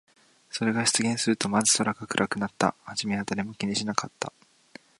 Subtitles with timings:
[0.49, 2.73] それが出現すると、まず空が暗くなった。
[2.85, 4.33] はじめは誰も気にしなかった。